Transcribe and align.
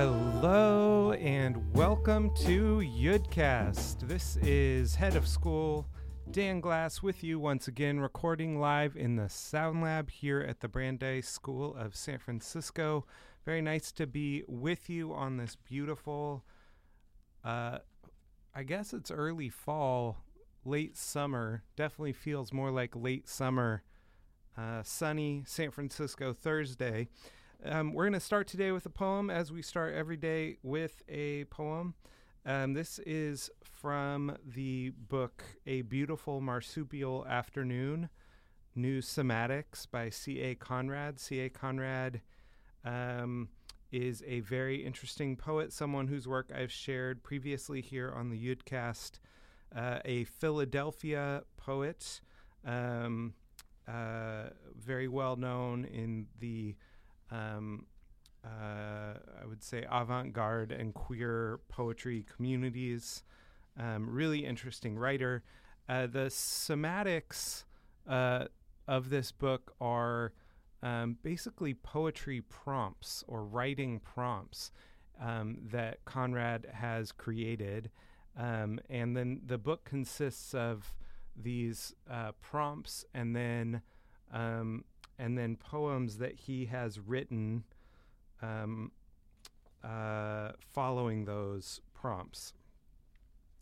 Hello 0.00 1.10
and 1.14 1.74
welcome 1.74 2.32
to 2.44 2.76
Yudcast. 2.78 4.06
This 4.06 4.36
is 4.36 4.94
Head 4.94 5.16
of 5.16 5.26
School 5.26 5.88
Dan 6.30 6.60
Glass 6.60 7.02
with 7.02 7.24
you 7.24 7.40
once 7.40 7.66
again, 7.66 7.98
recording 7.98 8.60
live 8.60 8.94
in 8.94 9.16
the 9.16 9.28
Sound 9.28 9.82
Lab 9.82 10.08
here 10.08 10.38
at 10.40 10.60
the 10.60 10.68
Brandeis 10.68 11.28
School 11.28 11.74
of 11.74 11.96
San 11.96 12.20
Francisco. 12.20 13.06
Very 13.44 13.60
nice 13.60 13.90
to 13.90 14.06
be 14.06 14.44
with 14.46 14.88
you 14.88 15.12
on 15.12 15.36
this 15.36 15.56
beautiful, 15.56 16.44
uh, 17.44 17.78
I 18.54 18.62
guess 18.62 18.92
it's 18.92 19.10
early 19.10 19.48
fall, 19.48 20.18
late 20.64 20.96
summer. 20.96 21.64
Definitely 21.74 22.12
feels 22.12 22.52
more 22.52 22.70
like 22.70 22.94
late 22.94 23.28
summer, 23.28 23.82
uh, 24.56 24.84
sunny 24.84 25.42
San 25.44 25.72
Francisco 25.72 26.32
Thursday. 26.32 27.08
Um, 27.64 27.92
we're 27.92 28.04
going 28.04 28.12
to 28.12 28.20
start 28.20 28.46
today 28.46 28.70
with 28.70 28.86
a 28.86 28.90
poem, 28.90 29.30
as 29.30 29.50
we 29.50 29.62
start 29.62 29.92
every 29.92 30.16
day 30.16 30.58
with 30.62 31.02
a 31.08 31.44
poem. 31.46 31.94
Um, 32.46 32.72
this 32.72 33.00
is 33.00 33.50
from 33.64 34.36
the 34.46 34.90
book 34.90 35.42
A 35.66 35.82
Beautiful 35.82 36.40
Marsupial 36.40 37.26
Afternoon 37.26 38.10
New 38.76 39.00
Somatics 39.00 39.90
by 39.90 40.08
C.A. 40.08 40.54
Conrad. 40.54 41.18
C.A. 41.18 41.48
Conrad 41.48 42.20
um, 42.84 43.48
is 43.90 44.22
a 44.24 44.38
very 44.40 44.86
interesting 44.86 45.34
poet, 45.34 45.72
someone 45.72 46.06
whose 46.06 46.28
work 46.28 46.52
I've 46.54 46.70
shared 46.70 47.24
previously 47.24 47.80
here 47.80 48.12
on 48.14 48.30
the 48.30 48.38
Yudcast, 48.38 49.18
uh, 49.74 49.98
a 50.04 50.24
Philadelphia 50.24 51.42
poet, 51.56 52.20
um, 52.64 53.34
uh, 53.88 54.50
very 54.76 55.08
well 55.08 55.34
known 55.34 55.84
in 55.86 56.28
the 56.38 56.76
um, 57.30 57.86
uh, 58.44 59.14
I 59.42 59.46
would 59.46 59.62
say 59.62 59.84
avant 59.90 60.32
garde 60.32 60.72
and 60.72 60.94
queer 60.94 61.60
poetry 61.68 62.24
communities. 62.34 63.22
Um, 63.78 64.08
really 64.08 64.44
interesting 64.44 64.96
writer. 64.96 65.42
Uh, 65.88 66.06
the 66.06 66.26
somatics 66.26 67.64
uh, 68.08 68.46
of 68.86 69.10
this 69.10 69.32
book 69.32 69.74
are 69.80 70.32
um, 70.82 71.16
basically 71.22 71.74
poetry 71.74 72.40
prompts 72.40 73.24
or 73.26 73.44
writing 73.44 74.00
prompts 74.00 74.70
um, 75.20 75.58
that 75.72 76.04
Conrad 76.04 76.66
has 76.72 77.12
created. 77.12 77.90
Um, 78.36 78.78
and 78.88 79.16
then 79.16 79.40
the 79.44 79.58
book 79.58 79.84
consists 79.84 80.54
of 80.54 80.94
these 81.36 81.94
uh, 82.10 82.32
prompts 82.40 83.04
and 83.14 83.34
then 83.34 83.82
um, 84.32 84.84
and 85.18 85.36
then 85.36 85.56
poems 85.56 86.18
that 86.18 86.34
he 86.34 86.66
has 86.66 87.00
written 87.00 87.64
um, 88.42 88.92
uh, 89.82 90.52
following 90.58 91.24
those 91.24 91.80
prompts. 91.94 92.52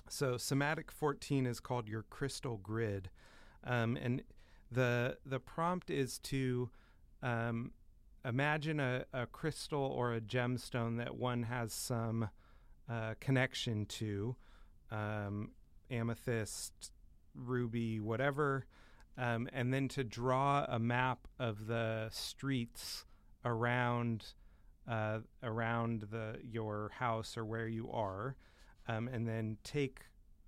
So 0.09 0.37
somatic 0.37 0.91
14 0.91 1.47
is 1.47 1.61
called 1.61 1.89
your 1.89 2.03
crystal 2.03 2.59
grid, 2.59 3.11
um, 3.65 3.97
and 3.97 4.23
the 4.71 5.17
the 5.25 5.41
prompt 5.41 5.91
is 5.91 6.19
to 6.21 6.71
um, 7.23 7.73
imagine 8.25 8.81
a, 8.81 9.05
a, 9.12 9.27
crystal 9.27 9.83
or 9.83 10.15
a 10.15 10.21
gemstone 10.21 10.99
that 10.99 11.17
one 11.17 11.45
has 11.45 11.73
some 11.73 12.29
uh, 12.89 13.15
connection 13.21 13.87
to, 13.87 14.37
um, 14.91 15.51
amethyst, 15.91 16.93
ruby, 17.34 18.01
whatever, 18.01 18.67
um, 19.19 19.48
and 19.53 19.72
then 19.72 19.89
to 19.89 20.05
draw 20.05 20.64
a 20.69 20.78
map 20.78 21.27
of 21.39 21.67
the 21.67 22.09
streets 22.11 23.05
around 23.45 24.34
uh, 24.89 25.19
around 25.42 26.06
the 26.12 26.37
your 26.43 26.91
house 26.94 27.37
or 27.37 27.44
where 27.44 27.66
you 27.66 27.91
are, 27.91 28.37
um, 28.88 29.09
and 29.09 29.26
then 29.26 29.56
take 29.65 30.00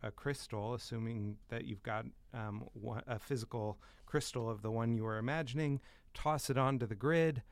a 0.03 0.11
crystal, 0.11 0.75
assuming 0.75 1.37
that 1.49 1.65
you've 1.65 1.83
got 1.83 2.05
um, 2.33 2.65
one, 2.73 3.03
a 3.07 3.19
physical 3.19 3.79
crystal 4.07 4.49
of 4.49 4.63
the 4.63 4.71
one 4.71 4.97
you 4.97 5.05
are 5.05 5.19
imagining, 5.19 5.81
toss 6.15 6.51
it 6.51 6.57
onto 6.57 6.87
the 6.87 6.95
grid 6.95 7.43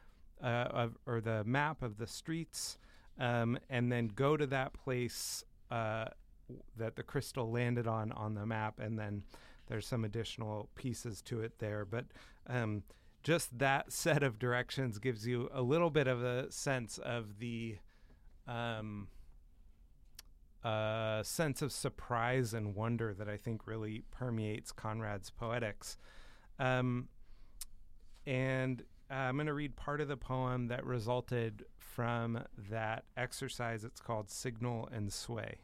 uh, 0.43 0.69
of, 0.71 0.97
or 1.07 1.21
the 1.21 1.43
map 1.45 1.83
of 1.83 1.99
the 1.99 2.07
streets, 2.07 2.79
um, 3.19 3.59
and 3.69 3.91
then 3.91 4.07
go 4.07 4.37
to 4.37 4.47
that 4.47 4.73
place 4.73 5.43
uh, 5.71 6.05
that 6.77 6.95
the 6.95 7.03
crystal 7.03 7.51
landed 7.51 7.89
on 7.89 8.13
on 8.13 8.35
the 8.35 8.47
map, 8.47 8.79
and 8.79 8.99
then 8.99 9.23
there's 9.67 9.87
some 9.87 10.05
additional 10.05 10.69
pieces 10.75 11.23
to 11.23 11.41
it 11.41 11.59
there, 11.59 11.85
but 11.85 12.07
um, 12.47 12.83
just 13.23 13.59
that 13.59 13.93
set 13.93 14.23
of 14.23 14.39
directions 14.39 14.99
gives 14.99 15.27
you 15.27 15.49
a 15.53 15.63
little 15.63 15.91
bit 15.91 16.07
of 16.07 16.23
a 16.23 16.51
sense 16.51 16.99
of 16.99 17.39
the 17.39 17.77
um, 18.47 19.09
uh, 20.65 21.23
sense 21.23 21.63
of 21.63 21.73
surprise 21.73 22.55
and 22.55 22.75
wonder 22.75 23.15
that 23.15 23.29
I 23.29 23.37
think 23.37 23.67
really 23.67 24.03
permeates 24.11 24.73
Conrad's 24.73 25.31
poetics. 25.31 25.97
Um, 26.59 27.09
and 28.27 28.83
uh, 29.11 29.15
I'm 29.15 29.37
going 29.37 29.47
to 29.47 29.55
read 29.55 29.77
part 29.77 30.01
of 30.01 30.09
the 30.09 30.17
poem 30.17 30.69
that 30.69 30.85
resulted 30.85 31.65
from 31.79 32.43
that 32.71 33.05
exercise. 33.17 33.85
It's 33.85 34.01
called 34.01 34.29
Signal 34.31 34.89
and 34.93 35.13
Sway. 35.13 35.59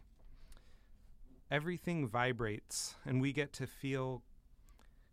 Everything 1.53 2.09
vibrates, 2.09 2.97
and 3.05 3.21
we 3.21 3.31
get 3.31 3.53
to 3.53 3.67
feel 3.67 4.23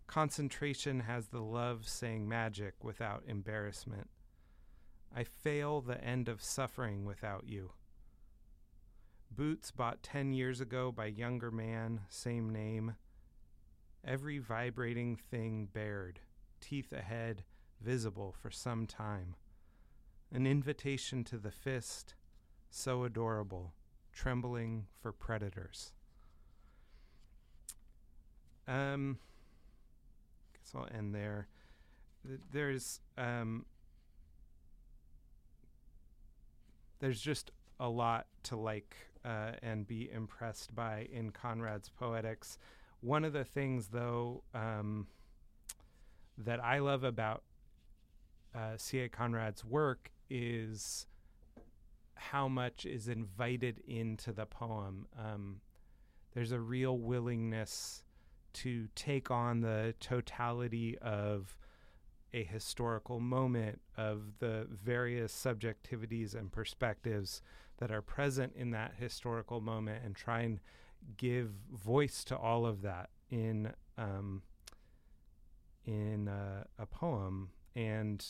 Concentration 0.08 1.02
has 1.02 1.28
the 1.28 1.42
love 1.42 1.86
saying 1.86 2.30
magic 2.30 2.82
without 2.82 3.24
embarrassment. 3.28 4.10
I 5.14 5.26
fail 5.26 5.82
the 5.82 6.02
end 6.02 6.30
of 6.30 6.42
suffering 6.42 7.04
without 7.04 7.44
you. 7.46 7.74
Boots 9.30 9.70
bought 9.70 10.02
10 10.02 10.32
years 10.32 10.62
ago 10.62 10.94
by 10.94 11.08
younger 11.08 11.52
man, 11.52 12.04
same 12.08 12.50
name. 12.50 12.96
Every 14.04 14.38
vibrating 14.38 15.18
thing 15.18 15.68
bared, 15.74 16.22
teeth 16.62 16.94
ahead, 16.94 17.44
visible 17.82 18.34
for 18.42 18.50
some 18.50 18.88
time. 18.88 19.36
An 20.32 20.48
invitation 20.48 21.26
to 21.26 21.38
the 21.38 21.52
fist, 21.52 22.16
so 22.70 23.04
adorable, 23.04 23.74
trembling 24.14 24.88
for 25.02 25.12
predators. 25.12 25.92
Um, 28.70 29.18
guess 30.54 30.74
I'll 30.76 30.88
end 30.96 31.16
there. 31.16 31.48
There's 32.52 33.00
um, 33.18 33.66
there's 37.00 37.20
just 37.20 37.52
a 37.80 37.90
lot 37.90 38.28
to 38.44 38.58
like 38.58 38.96
uh, 39.26 39.52
and 39.64 39.88
be 39.88 40.10
impressed 40.12 40.76
by 40.76 41.08
in 41.12 41.32
Conrad's 41.32 41.90
poetics. 41.90 42.58
One 43.02 43.24
of 43.24 43.34
the 43.34 43.46
things, 43.46 43.88
though, 43.88 44.44
um, 44.54 45.08
that 46.38 46.64
I 46.64 46.80
love 46.80 47.04
about 47.04 47.44
uh, 48.54 48.74
C.A. 48.78 49.10
Conrad's 49.10 49.64
work 49.64 50.12
is 50.30 51.06
how 52.16 52.48
much 52.48 52.86
is 52.86 53.08
invited 53.08 53.82
into 53.88 54.34
the 54.34 54.46
poem. 54.46 55.08
Um, 55.18 55.62
there's 56.34 56.52
a 56.52 56.60
real 56.60 56.98
willingness 56.98 58.04
to 58.54 58.88
take 58.96 59.32
on 59.32 59.62
the 59.62 59.94
totality 60.00 60.98
of 61.00 61.58
a 62.34 62.44
historical 62.44 63.20
moment 63.20 63.82
of 63.98 64.40
the 64.40 64.68
various 64.70 65.34
subjectivities 65.34 66.36
and 66.36 66.52
perspectives 66.52 67.42
that 67.78 67.92
are 67.92 68.02
present 68.02 68.54
in 68.56 68.72
that 68.72 68.94
historical 68.98 69.62
moment 69.62 70.04
and 70.06 70.16
try 70.16 70.42
and 70.42 70.60
give 71.18 71.50
voice 71.72 72.24
to 72.24 72.38
all 72.38 72.66
of 72.66 72.82
that 72.82 73.10
in 73.30 73.72
um, 73.98 74.42
in 75.86 76.28
uh, 76.28 76.64
a 76.78 76.86
poem. 76.86 77.50
And 77.76 78.24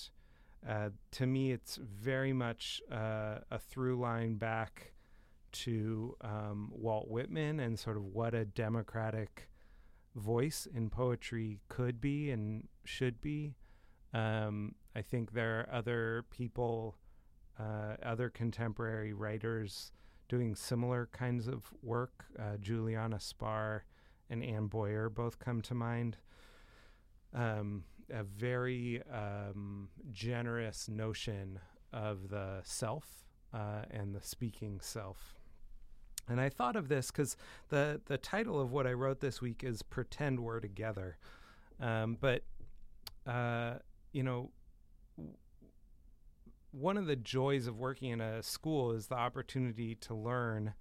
uh, 0.68 0.90
to 1.12 1.26
me 1.26 1.52
it's 1.52 1.78
very 1.78 2.32
much 2.32 2.82
uh, 2.92 3.40
a 3.52 3.60
through 3.60 4.00
line 4.00 4.36
back 4.36 4.94
to 5.52 6.16
um, 6.22 6.72
Walt 6.72 7.10
Whitman 7.10 7.60
and 7.60 7.78
sort 7.78 7.98
of 7.98 8.06
what 8.06 8.34
a 8.34 8.46
democratic 8.46 9.50
voice 10.16 10.68
in 10.74 10.90
poetry 10.90 11.60
could 11.68 12.02
be 12.02 12.32
and 12.32 12.68
should 12.84 13.22
be. 13.22 13.56
Um, 14.14 14.76
I 14.96 15.02
think 15.02 15.34
there 15.34 15.60
are 15.60 15.70
other 15.72 16.26
people, 16.32 16.98
uh, 17.60 17.96
other 18.04 18.30
contemporary 18.30 19.14
writers 19.14 19.92
doing 20.28 20.56
similar 20.56 21.10
kinds 21.12 21.48
of 21.48 21.66
work. 21.82 22.26
Uh, 22.38 22.58
Juliana 22.60 23.18
Spahr 23.18 23.82
and 24.30 24.44
Anne 24.44 24.68
Boyer 24.68 25.10
both 25.10 25.40
come 25.40 25.62
to 25.64 25.74
mind. 25.74 26.18
Um, 27.34 27.84
a 28.12 28.24
very 28.24 29.02
um, 29.12 29.90
generous 30.12 30.90
notion 30.90 31.60
of 31.94 32.30
the 32.30 32.62
self 32.64 33.26
uh, 33.54 33.84
and 33.92 34.16
the 34.16 34.22
speaking 34.22 34.80
self. 34.82 35.39
And 36.30 36.40
I 36.40 36.50
thought 36.50 36.76
of 36.76 36.88
this 36.88 37.12
because 37.12 37.36
the 37.70 38.02
the 38.06 38.18
title 38.18 38.60
of 38.60 38.72
what 38.72 38.86
I 38.86 38.94
wrote 38.94 39.20
this 39.20 39.42
week 39.42 39.64
is 39.64 39.82
"Pretend 39.82 40.40
We're 40.40 40.60
Together," 40.60 41.18
um, 41.80 42.18
but 42.20 42.44
uh, 43.26 43.76
you 44.12 44.24
know, 44.24 44.52
one 46.72 46.98
of 46.98 47.08
the 47.08 47.16
joys 47.16 47.68
of 47.68 47.78
working 47.78 48.12
in 48.12 48.22
a 48.22 48.44
school 48.44 48.92
is 48.92 49.08
the 49.08 49.16
opportunity 49.16 49.96
to 49.96 50.14
learn 50.14 50.74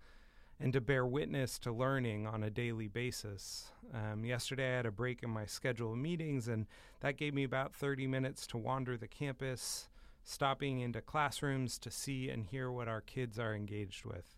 and 0.60 0.72
to 0.72 0.80
bear 0.80 1.06
witness 1.06 1.58
to 1.60 1.72
learning 1.72 2.26
on 2.26 2.42
a 2.42 2.50
daily 2.50 2.88
basis. 2.88 3.70
Um, 3.94 4.24
yesterday, 4.24 4.72
I 4.72 4.76
had 4.76 4.86
a 4.86 4.90
break 4.90 5.22
in 5.22 5.30
my 5.30 5.46
schedule 5.46 5.92
of 5.92 5.98
meetings, 5.98 6.48
and 6.48 6.66
that 7.00 7.16
gave 7.16 7.32
me 7.32 7.44
about 7.44 7.74
30 7.74 8.06
minutes 8.06 8.46
to 8.48 8.58
wander 8.58 8.96
the 8.96 9.06
campus, 9.06 9.88
stopping 10.24 10.80
into 10.80 11.00
classrooms 11.00 11.78
to 11.78 11.90
see 11.90 12.28
and 12.28 12.44
hear 12.44 12.72
what 12.72 12.88
our 12.88 13.00
kids 13.00 13.38
are 13.38 13.54
engaged 13.54 14.04
with. 14.04 14.37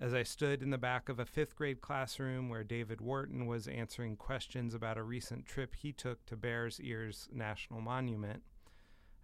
As 0.00 0.14
I 0.14 0.22
stood 0.22 0.62
in 0.62 0.70
the 0.70 0.78
back 0.78 1.10
of 1.10 1.20
a 1.20 1.26
fifth 1.26 1.54
grade 1.54 1.82
classroom 1.82 2.48
where 2.48 2.64
David 2.64 3.02
Wharton 3.02 3.44
was 3.44 3.68
answering 3.68 4.16
questions 4.16 4.72
about 4.72 4.96
a 4.96 5.02
recent 5.02 5.44
trip 5.44 5.74
he 5.74 5.92
took 5.92 6.24
to 6.24 6.36
Bears 6.36 6.80
Ears 6.80 7.28
National 7.30 7.82
Monument, 7.82 8.42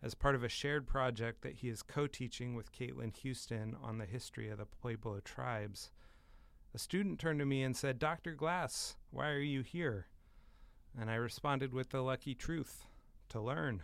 as 0.02 0.14
part 0.14 0.34
of 0.34 0.44
a 0.44 0.50
shared 0.50 0.86
project 0.86 1.40
that 1.40 1.54
he 1.54 1.70
is 1.70 1.82
co 1.82 2.06
teaching 2.06 2.54
with 2.54 2.72
Caitlin 2.72 3.16
Houston 3.16 3.74
on 3.82 3.96
the 3.96 4.04
history 4.04 4.50
of 4.50 4.58
the 4.58 4.66
Pueblo 4.66 5.20
tribes. 5.20 5.90
A 6.74 6.78
student 6.78 7.18
turned 7.18 7.38
to 7.38 7.46
me 7.46 7.62
and 7.62 7.74
said, 7.74 7.98
Dr. 7.98 8.34
Glass, 8.34 8.96
why 9.10 9.30
are 9.30 9.38
you 9.38 9.62
here? 9.62 10.08
And 11.00 11.10
I 11.10 11.14
responded 11.14 11.72
with 11.72 11.88
the 11.88 12.02
lucky 12.02 12.34
truth 12.34 12.84
to 13.30 13.40
learn. 13.40 13.82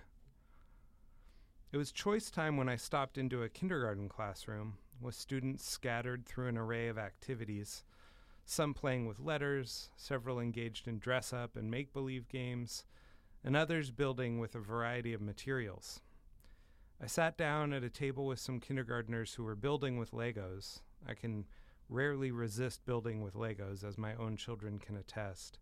It 1.72 1.78
was 1.78 1.90
choice 1.90 2.30
time 2.30 2.58
when 2.58 2.68
I 2.68 2.76
stopped 2.76 3.16
into 3.16 3.42
a 3.42 3.48
kindergarten 3.48 4.10
classroom 4.10 4.74
with 5.02 5.14
students 5.14 5.68
scattered 5.68 6.24
through 6.24 6.48
an 6.48 6.58
array 6.58 6.88
of 6.88 6.98
activities, 6.98 7.84
some 8.44 8.74
playing 8.74 9.06
with 9.06 9.20
letters, 9.20 9.90
several 9.96 10.40
engaged 10.40 10.88
in 10.88 10.98
dress 10.98 11.32
up 11.32 11.56
and 11.56 11.70
make 11.70 11.92
believe 11.92 12.28
games, 12.28 12.84
and 13.44 13.56
others 13.56 13.90
building 13.90 14.38
with 14.38 14.54
a 14.54 14.60
variety 14.60 15.12
of 15.12 15.20
materials. 15.20 16.00
I 17.02 17.06
sat 17.06 17.36
down 17.36 17.72
at 17.72 17.82
a 17.82 17.90
table 17.90 18.26
with 18.26 18.38
some 18.38 18.60
kindergartners 18.60 19.34
who 19.34 19.42
were 19.42 19.56
building 19.56 19.98
with 19.98 20.12
Legos. 20.12 20.80
I 21.06 21.14
can 21.14 21.46
rarely 21.88 22.30
resist 22.30 22.84
building 22.84 23.22
with 23.22 23.34
Legos, 23.34 23.82
as 23.82 23.98
my 23.98 24.14
own 24.14 24.36
children 24.36 24.78
can 24.78 24.96
attest, 24.96 25.58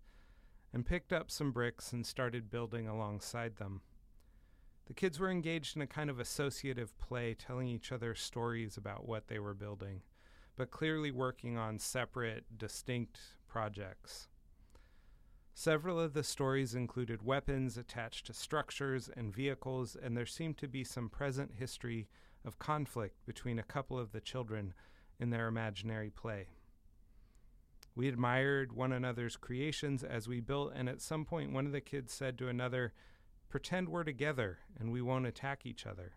and 0.72 0.84
picked 0.84 1.12
up 1.12 1.30
some 1.30 1.50
bricks 1.50 1.92
and 1.92 2.04
started 2.04 2.50
building 2.50 2.86
alongside 2.86 3.56
them. 3.56 3.80
The 4.90 4.94
kids 4.94 5.20
were 5.20 5.30
engaged 5.30 5.76
in 5.76 5.82
a 5.82 5.86
kind 5.86 6.10
of 6.10 6.18
associative 6.18 6.98
play, 6.98 7.34
telling 7.34 7.68
each 7.68 7.92
other 7.92 8.12
stories 8.16 8.76
about 8.76 9.06
what 9.06 9.28
they 9.28 9.38
were 9.38 9.54
building, 9.54 10.02
but 10.56 10.72
clearly 10.72 11.12
working 11.12 11.56
on 11.56 11.78
separate, 11.78 12.58
distinct 12.58 13.20
projects. 13.46 14.26
Several 15.54 16.00
of 16.00 16.12
the 16.12 16.24
stories 16.24 16.74
included 16.74 17.22
weapons 17.22 17.78
attached 17.78 18.26
to 18.26 18.32
structures 18.32 19.08
and 19.16 19.32
vehicles, 19.32 19.94
and 19.94 20.16
there 20.16 20.26
seemed 20.26 20.58
to 20.58 20.66
be 20.66 20.82
some 20.82 21.08
present 21.08 21.52
history 21.56 22.08
of 22.44 22.58
conflict 22.58 23.24
between 23.24 23.60
a 23.60 23.62
couple 23.62 23.96
of 23.96 24.10
the 24.10 24.20
children 24.20 24.74
in 25.20 25.30
their 25.30 25.46
imaginary 25.46 26.10
play. 26.10 26.48
We 27.94 28.08
admired 28.08 28.72
one 28.72 28.90
another's 28.90 29.36
creations 29.36 30.02
as 30.02 30.26
we 30.26 30.40
built, 30.40 30.72
and 30.74 30.88
at 30.88 31.00
some 31.00 31.24
point, 31.24 31.52
one 31.52 31.66
of 31.66 31.70
the 31.70 31.80
kids 31.80 32.12
said 32.12 32.36
to 32.38 32.48
another, 32.48 32.92
Pretend 33.50 33.88
we're 33.88 34.04
together 34.04 34.60
and 34.78 34.90
we 34.90 35.02
won't 35.02 35.26
attack 35.26 35.66
each 35.66 35.84
other. 35.86 36.12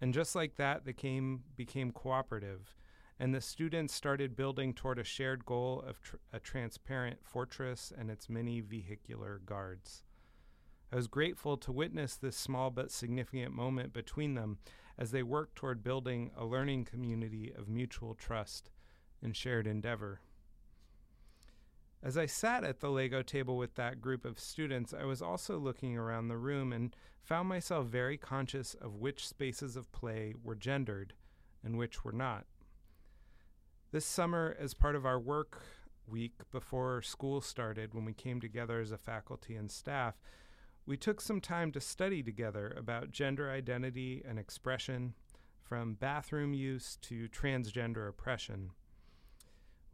And 0.00 0.12
just 0.12 0.34
like 0.34 0.56
that, 0.56 0.84
the 0.84 0.92
game 0.92 1.44
became 1.56 1.92
cooperative 1.92 2.74
and 3.18 3.32
the 3.32 3.40
students 3.40 3.94
started 3.94 4.36
building 4.36 4.74
toward 4.74 4.98
a 4.98 5.04
shared 5.04 5.46
goal 5.46 5.84
of 5.86 6.00
tr- 6.00 6.16
a 6.32 6.40
transparent 6.40 7.20
fortress 7.22 7.92
and 7.96 8.10
its 8.10 8.28
many 8.28 8.60
vehicular 8.60 9.40
guards. 9.46 10.02
I 10.92 10.96
was 10.96 11.06
grateful 11.06 11.56
to 11.58 11.72
witness 11.72 12.16
this 12.16 12.36
small 12.36 12.70
but 12.70 12.90
significant 12.90 13.54
moment 13.54 13.92
between 13.92 14.34
them 14.34 14.58
as 14.98 15.10
they 15.12 15.22
worked 15.22 15.56
toward 15.56 15.82
building 15.82 16.32
a 16.36 16.44
learning 16.44 16.84
community 16.84 17.52
of 17.56 17.68
mutual 17.68 18.14
trust 18.14 18.70
and 19.22 19.34
shared 19.36 19.66
endeavor. 19.66 20.20
As 22.04 22.18
I 22.18 22.26
sat 22.26 22.64
at 22.64 22.80
the 22.80 22.90
Lego 22.90 23.22
table 23.22 23.56
with 23.56 23.76
that 23.76 24.02
group 24.02 24.26
of 24.26 24.38
students, 24.38 24.92
I 24.92 25.04
was 25.04 25.22
also 25.22 25.58
looking 25.58 25.96
around 25.96 26.28
the 26.28 26.36
room 26.36 26.70
and 26.70 26.94
found 27.22 27.48
myself 27.48 27.86
very 27.86 28.18
conscious 28.18 28.74
of 28.74 28.96
which 28.96 29.26
spaces 29.26 29.74
of 29.74 29.90
play 29.90 30.34
were 30.44 30.54
gendered 30.54 31.14
and 31.64 31.78
which 31.78 32.04
were 32.04 32.12
not. 32.12 32.44
This 33.90 34.04
summer, 34.04 34.54
as 34.60 34.74
part 34.74 34.96
of 34.96 35.06
our 35.06 35.18
work 35.18 35.62
week 36.06 36.34
before 36.52 37.00
school 37.00 37.40
started, 37.40 37.94
when 37.94 38.04
we 38.04 38.12
came 38.12 38.38
together 38.38 38.80
as 38.80 38.92
a 38.92 38.98
faculty 38.98 39.56
and 39.56 39.70
staff, 39.70 40.20
we 40.84 40.98
took 40.98 41.22
some 41.22 41.40
time 41.40 41.72
to 41.72 41.80
study 41.80 42.22
together 42.22 42.74
about 42.76 43.12
gender 43.12 43.50
identity 43.50 44.22
and 44.28 44.38
expression, 44.38 45.14
from 45.62 45.94
bathroom 45.94 46.52
use 46.52 46.98
to 47.00 47.28
transgender 47.28 48.06
oppression. 48.06 48.72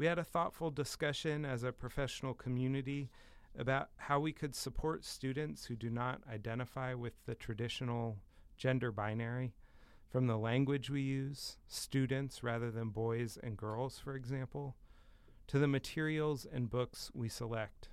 We 0.00 0.06
had 0.06 0.18
a 0.18 0.24
thoughtful 0.24 0.70
discussion 0.70 1.44
as 1.44 1.62
a 1.62 1.72
professional 1.72 2.32
community 2.32 3.10
about 3.54 3.90
how 3.98 4.18
we 4.18 4.32
could 4.32 4.54
support 4.54 5.04
students 5.04 5.66
who 5.66 5.76
do 5.76 5.90
not 5.90 6.22
identify 6.26 6.94
with 6.94 7.12
the 7.26 7.34
traditional 7.34 8.16
gender 8.56 8.92
binary 8.92 9.52
from 10.08 10.26
the 10.26 10.38
language 10.38 10.88
we 10.88 11.02
use, 11.02 11.58
students 11.68 12.42
rather 12.42 12.70
than 12.70 12.88
boys 12.88 13.36
and 13.42 13.58
girls, 13.58 13.98
for 13.98 14.16
example, 14.16 14.74
to 15.48 15.58
the 15.58 15.68
materials 15.68 16.46
and 16.50 16.70
books 16.70 17.10
we 17.12 17.28
select. 17.28 17.90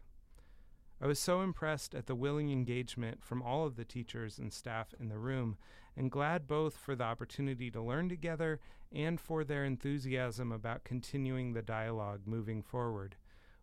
I 0.99 1.05
was 1.05 1.19
so 1.19 1.41
impressed 1.41 1.93
at 1.93 2.07
the 2.07 2.15
willing 2.15 2.51
engagement 2.51 3.23
from 3.23 3.43
all 3.43 3.67
of 3.67 3.75
the 3.75 3.85
teachers 3.85 4.39
and 4.39 4.51
staff 4.51 4.95
in 4.99 5.09
the 5.09 5.19
room, 5.19 5.57
and 5.95 6.09
glad 6.09 6.47
both 6.47 6.75
for 6.75 6.95
the 6.95 7.03
opportunity 7.03 7.69
to 7.69 7.81
learn 7.81 8.09
together 8.09 8.59
and 8.91 9.19
for 9.19 9.43
their 9.43 9.63
enthusiasm 9.63 10.51
about 10.51 10.83
continuing 10.83 11.53
the 11.53 11.61
dialogue 11.61 12.21
moving 12.25 12.63
forward, 12.63 13.15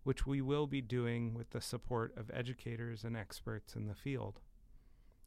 which 0.04 0.26
we 0.26 0.40
will 0.40 0.68
be 0.68 0.80
doing 0.80 1.34
with 1.34 1.50
the 1.50 1.60
support 1.60 2.16
of 2.16 2.30
educators 2.32 3.02
and 3.02 3.16
experts 3.16 3.74
in 3.74 3.88
the 3.88 3.94
field. 3.94 4.40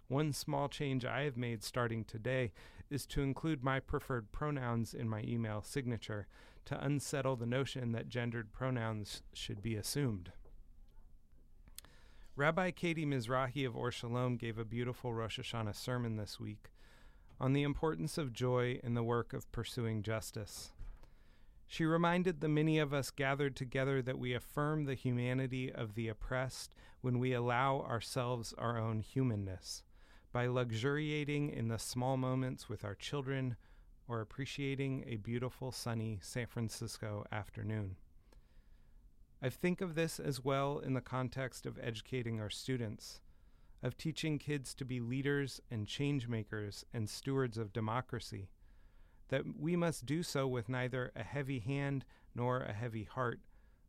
One 0.07 0.31
small 0.31 0.69
change 0.69 1.03
I 1.03 1.23
have 1.23 1.35
made 1.35 1.61
starting 1.61 2.05
today 2.05 2.53
is 2.89 3.05
to 3.07 3.21
include 3.21 3.65
my 3.65 3.81
preferred 3.81 4.31
pronouns 4.31 4.93
in 4.93 5.09
my 5.09 5.23
email 5.23 5.61
signature 5.61 6.27
to 6.65 6.81
unsettle 6.81 7.35
the 7.35 7.45
notion 7.45 7.91
that 7.91 8.07
gendered 8.07 8.53
pronouns 8.53 9.23
should 9.33 9.61
be 9.61 9.75
assumed. 9.75 10.31
Rabbi 12.37 12.69
Katie 12.69 13.03
Mizrahi 13.03 13.65
of 13.65 13.75
Or 13.75 13.91
Shalom 13.91 14.37
gave 14.37 14.59
a 14.59 14.63
beautiful 14.63 15.11
Rosh 15.11 15.39
Hashanah 15.39 15.75
sermon 15.75 16.17
this 16.17 16.39
week 16.39 16.69
on 17.39 17.53
the 17.53 17.63
importance 17.63 18.15
of 18.19 18.31
joy 18.31 18.79
in 18.83 18.93
the 18.93 19.01
work 19.01 19.33
of 19.33 19.51
pursuing 19.51 20.03
justice. 20.03 20.71
She 21.65 21.83
reminded 21.83 22.39
the 22.39 22.47
many 22.47 22.77
of 22.77 22.93
us 22.93 23.09
gathered 23.09 23.55
together 23.55 24.03
that 24.03 24.19
we 24.19 24.35
affirm 24.35 24.85
the 24.85 24.93
humanity 24.93 25.71
of 25.73 25.95
the 25.95 26.09
oppressed 26.09 26.75
when 27.01 27.17
we 27.17 27.33
allow 27.33 27.79
ourselves 27.79 28.53
our 28.59 28.77
own 28.77 28.99
humanness 28.99 29.81
by 30.31 30.45
luxuriating 30.45 31.49
in 31.49 31.69
the 31.69 31.79
small 31.79 32.17
moments 32.17 32.69
with 32.69 32.85
our 32.85 32.93
children 32.93 33.55
or 34.07 34.21
appreciating 34.21 35.03
a 35.07 35.15
beautiful 35.15 35.71
sunny 35.71 36.19
San 36.21 36.45
Francisco 36.45 37.25
afternoon. 37.31 37.95
I 39.41 39.49
think 39.49 39.81
of 39.81 39.93
this 39.95 40.19
as 40.19 40.43
well 40.43 40.79
in 40.79 40.93
the 40.93 41.01
context 41.01 41.65
of 41.65 41.77
educating 41.81 42.39
our 42.39 42.49
students, 42.49 43.21
of 43.83 43.95
teaching 43.95 44.39
kids 44.39 44.73
to 44.75 44.85
be 44.85 44.99
leaders 44.99 45.61
and 45.69 45.87
change 45.87 46.27
makers 46.27 46.83
and 46.91 47.07
stewards 47.07 47.57
of 47.57 47.71
democracy, 47.71 48.49
that 49.29 49.43
we 49.59 49.75
must 49.75 50.05
do 50.05 50.23
so 50.23 50.47
with 50.47 50.69
neither 50.69 51.11
a 51.15 51.23
heavy 51.23 51.59
hand 51.59 52.03
nor 52.33 52.61
a 52.61 52.73
heavy 52.73 53.03
heart, 53.03 53.39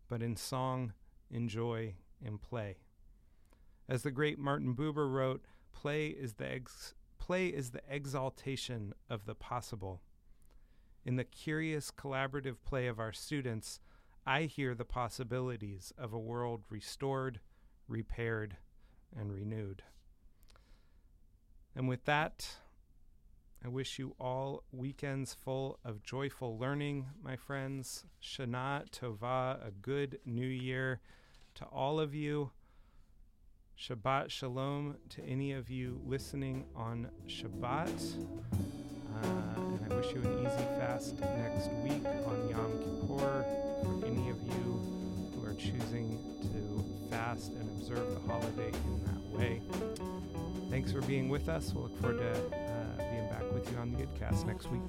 but 0.08 0.22
in 0.22 0.36
song, 0.36 0.92
in 1.30 1.48
joy, 1.48 1.94
in 2.22 2.36
play. 2.36 2.76
As 3.88 4.02
the 4.02 4.10
great 4.10 4.38
Martin 4.38 4.74
Buber 4.74 5.10
wrote, 5.10 5.42
Play 5.72 6.08
is 6.08 6.34
the 6.34 6.50
ex- 6.50 6.94
play 7.18 7.46
is 7.48 7.70
the 7.70 7.82
exaltation 7.88 8.92
of 9.08 9.24
the 9.24 9.34
possible. 9.34 10.02
In 11.04 11.16
the 11.16 11.24
curious 11.24 11.90
collaborative 11.90 12.56
play 12.64 12.86
of 12.86 12.98
our 12.98 13.12
students, 13.12 13.80
I 14.28 14.42
hear 14.42 14.74
the 14.74 14.84
possibilities 14.84 15.90
of 15.96 16.12
a 16.12 16.18
world 16.18 16.64
restored, 16.68 17.40
repaired, 17.88 18.58
and 19.16 19.32
renewed. 19.32 19.82
And 21.74 21.88
with 21.88 22.04
that, 22.04 22.46
I 23.64 23.68
wish 23.68 23.98
you 23.98 24.14
all 24.20 24.64
weekends 24.70 25.32
full 25.32 25.78
of 25.82 26.02
joyful 26.02 26.58
learning, 26.58 27.06
my 27.22 27.36
friends. 27.36 28.04
Shana 28.22 28.90
Tova, 28.90 29.66
a 29.66 29.70
good 29.80 30.18
new 30.26 30.46
year 30.46 31.00
to 31.54 31.64
all 31.64 31.98
of 31.98 32.14
you. 32.14 32.50
Shabbat 33.80 34.28
Shalom 34.28 34.96
to 35.08 35.24
any 35.24 35.52
of 35.52 35.70
you 35.70 36.02
listening 36.04 36.66
on 36.76 37.08
Shabbat. 37.28 37.88
Uh, 38.52 39.26
and 39.56 39.90
I 39.90 39.96
wish 39.96 40.12
you 40.12 40.20
an 40.20 40.38
easy 40.40 40.64
fast 40.76 41.18
next 41.18 41.70
week 41.82 42.17
and 47.46 47.68
observe 47.80 48.12
the 48.14 48.20
holiday 48.28 48.68
in 48.68 49.04
that 49.04 49.38
way. 49.38 49.62
Thanks 50.70 50.92
for 50.92 51.00
being 51.02 51.28
with 51.28 51.48
us. 51.48 51.72
We'll 51.72 51.84
look 51.84 52.00
forward 52.00 52.18
to 52.18 52.56
uh, 52.56 53.10
being 53.10 53.28
back 53.28 53.42
Yudcast 53.94 54.44
next 54.46 54.70
week. 54.70 54.82